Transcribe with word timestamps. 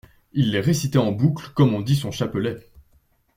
Il 0.33 0.51
les 0.51 0.61
récitait 0.61 0.97
en 0.97 1.11
boucle 1.11 1.51
comme 1.53 1.75
on 1.75 1.81
dit 1.81 1.95
son 1.95 2.09
chapelet. 2.09 2.57